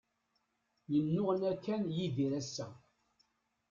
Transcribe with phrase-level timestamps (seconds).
[0.93, 2.67] Yennuɣna kan Yidir ass-a.